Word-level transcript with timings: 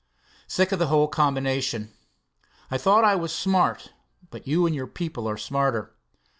"Sick 0.47 0.71
of 0.71 0.79
the 0.79 0.87
whole 0.87 1.07
combination. 1.07 1.91
I 2.71 2.79
thought 2.79 3.03
I 3.03 3.13
was 3.15 3.31
smart, 3.31 3.93
but 4.31 4.47
you 4.47 4.65
and 4.65 4.73
your 4.73 4.87
people 4.87 5.27
are 5.29 5.37
smarter. 5.37 5.93